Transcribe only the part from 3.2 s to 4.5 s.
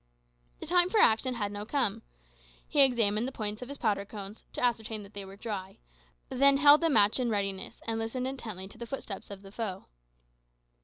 the points of his powder cones,